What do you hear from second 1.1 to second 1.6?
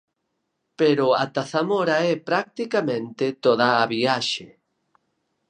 ata